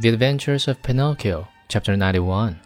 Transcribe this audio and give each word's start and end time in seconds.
The 0.00 0.08
Adventures 0.08 0.66
of 0.66 0.82
Pinocchio, 0.82 1.46
Chapter 1.68 1.94
91. 1.94 2.58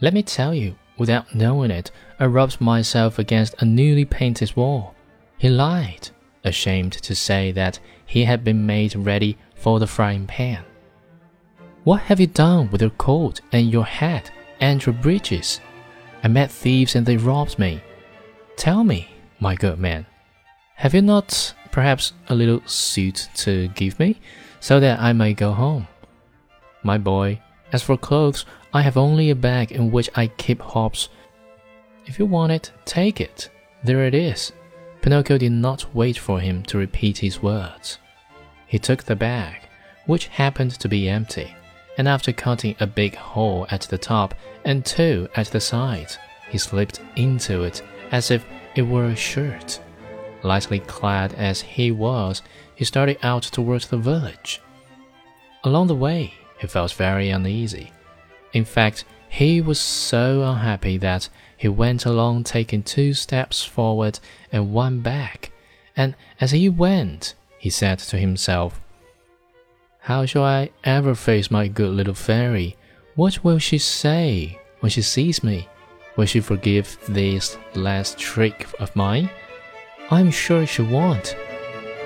Let 0.00 0.12
me 0.12 0.24
tell 0.24 0.52
you, 0.52 0.74
without 0.98 1.32
knowing 1.32 1.70
it, 1.70 1.92
I 2.18 2.26
rubbed 2.26 2.60
myself 2.60 3.16
against 3.16 3.54
a 3.60 3.64
newly 3.64 4.04
painted 4.04 4.56
wall. 4.56 4.96
He 5.38 5.48
lied, 5.48 6.10
ashamed 6.42 6.94
to 6.94 7.14
say 7.14 7.52
that 7.52 7.78
he 8.04 8.24
had 8.24 8.42
been 8.42 8.66
made 8.66 8.96
ready 8.96 9.38
for 9.54 9.78
the 9.78 9.86
frying 9.86 10.26
pan. 10.26 10.64
What 11.84 12.00
have 12.00 12.18
you 12.18 12.26
done 12.26 12.72
with 12.72 12.80
your 12.80 12.90
coat 12.90 13.40
and 13.52 13.70
your 13.70 13.84
hat 13.84 14.32
and 14.58 14.84
your 14.84 14.94
breeches? 14.94 15.60
I 16.24 16.26
met 16.26 16.50
thieves 16.50 16.96
and 16.96 17.06
they 17.06 17.18
robbed 17.18 17.56
me. 17.56 17.84
Tell 18.56 18.82
me, 18.82 19.14
my 19.38 19.54
good 19.54 19.78
man, 19.78 20.06
have 20.74 20.92
you 20.92 21.02
not 21.02 21.54
perhaps 21.70 22.14
a 22.28 22.34
little 22.34 22.62
suit 22.66 23.28
to 23.36 23.68
give 23.76 24.00
me, 24.00 24.20
so 24.58 24.80
that 24.80 24.98
I 24.98 25.12
may 25.12 25.34
go 25.34 25.52
home? 25.52 25.86
My 26.84 26.98
boy, 26.98 27.40
as 27.72 27.82
for 27.82 27.96
clothes, 27.96 28.44
I 28.72 28.82
have 28.82 28.96
only 28.96 29.30
a 29.30 29.34
bag 29.34 29.72
in 29.72 29.90
which 29.90 30.10
I 30.14 30.28
keep 30.28 30.60
hops. 30.60 31.08
If 32.06 32.18
you 32.18 32.26
want 32.26 32.52
it, 32.52 32.70
take 32.84 33.20
it. 33.20 33.48
There 33.82 34.04
it 34.04 34.14
is. 34.14 34.52
Pinocchio 35.00 35.38
did 35.38 35.52
not 35.52 35.94
wait 35.94 36.18
for 36.18 36.40
him 36.40 36.62
to 36.64 36.78
repeat 36.78 37.18
his 37.18 37.42
words. 37.42 37.98
He 38.66 38.78
took 38.78 39.02
the 39.02 39.16
bag, 39.16 39.56
which 40.06 40.28
happened 40.28 40.72
to 40.72 40.88
be 40.88 41.08
empty, 41.08 41.54
and 41.96 42.06
after 42.06 42.32
cutting 42.32 42.76
a 42.80 42.86
big 42.86 43.14
hole 43.14 43.66
at 43.70 43.82
the 43.82 43.98
top 43.98 44.34
and 44.64 44.84
two 44.84 45.28
at 45.36 45.46
the 45.46 45.60
sides, 45.60 46.18
he 46.50 46.58
slipped 46.58 47.00
into 47.16 47.64
it 47.64 47.82
as 48.12 48.30
if 48.30 48.44
it 48.74 48.82
were 48.82 49.06
a 49.06 49.16
shirt. 49.16 49.80
Lightly 50.42 50.80
clad 50.80 51.32
as 51.34 51.62
he 51.62 51.90
was, 51.90 52.42
he 52.74 52.84
started 52.84 53.16
out 53.22 53.44
towards 53.44 53.88
the 53.88 53.96
village. 53.96 54.60
Along 55.64 55.86
the 55.86 55.94
way, 55.94 56.34
he 56.64 56.68
felt 56.68 56.94
very 56.94 57.28
uneasy. 57.28 57.92
In 58.54 58.64
fact, 58.64 59.04
he 59.28 59.60
was 59.60 59.78
so 59.78 60.42
unhappy 60.42 60.96
that 60.96 61.28
he 61.54 61.68
went 61.68 62.06
along 62.06 62.44
taking 62.44 62.82
two 62.82 63.12
steps 63.12 63.62
forward 63.62 64.18
and 64.50 64.72
one 64.72 65.00
back, 65.00 65.50
and 65.94 66.14
as 66.40 66.52
he 66.52 66.70
went, 66.70 67.34
he 67.58 67.68
said 67.68 67.98
to 67.98 68.16
himself, 68.16 68.80
How 70.08 70.24
shall 70.24 70.44
I 70.44 70.70
ever 70.84 71.14
face 71.14 71.50
my 71.50 71.68
good 71.68 71.90
little 71.90 72.14
fairy? 72.14 72.76
What 73.14 73.44
will 73.44 73.58
she 73.58 73.76
say 73.76 74.58
when 74.80 74.88
she 74.88 75.02
sees 75.02 75.44
me? 75.44 75.68
Will 76.16 76.26
she 76.26 76.40
forgive 76.40 76.96
this 77.06 77.58
last 77.74 78.16
trick 78.16 78.66
of 78.80 78.96
mine? 78.96 79.28
I'm 80.10 80.30
sure 80.30 80.66
she 80.66 80.80
won't. 80.80 81.36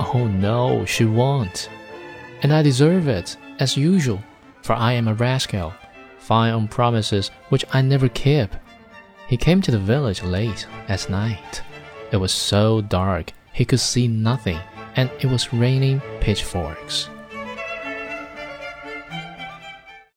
Oh 0.00 0.26
no, 0.26 0.84
she 0.84 1.04
won't. 1.04 1.70
And 2.42 2.52
I 2.52 2.62
deserve 2.62 3.06
it, 3.06 3.36
as 3.60 3.76
usual 3.76 4.20
for 4.68 4.74
I 4.74 4.92
am 4.92 5.08
a 5.08 5.14
rascal, 5.14 5.72
fine 6.18 6.52
on 6.52 6.68
promises 6.68 7.30
which 7.48 7.64
I 7.72 7.80
never 7.80 8.06
keep. 8.06 8.50
He 9.26 9.38
came 9.38 9.62
to 9.62 9.70
the 9.70 9.78
village 9.78 10.22
late 10.22 10.66
at 10.88 11.08
night. 11.08 11.62
It 12.12 12.18
was 12.18 12.32
so 12.32 12.82
dark 12.82 13.32
he 13.54 13.64
could 13.64 13.80
see 13.80 14.06
nothing, 14.08 14.60
and 14.94 15.10
it 15.20 15.26
was 15.28 15.54
raining 15.54 16.02
pitchforks. 16.20 17.08